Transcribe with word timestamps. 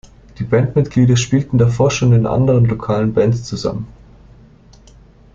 Die 0.39 0.45
Bandmitglieder 0.45 1.15
spielten 1.15 1.59
davor 1.59 1.91
schon 1.91 2.11
in 2.13 2.25
anderen 2.25 2.65
lokalen 2.65 3.13
Bands 3.13 3.43
zusammen. 3.43 3.85